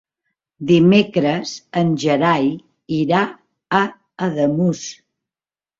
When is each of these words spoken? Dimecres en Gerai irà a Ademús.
Dimecres 0.71 1.51
en 1.83 1.93
Gerai 2.05 2.51
irà 3.03 3.21
a 3.83 3.87
Ademús. 4.31 4.85